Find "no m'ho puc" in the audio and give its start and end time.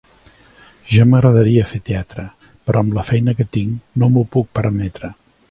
4.05-4.51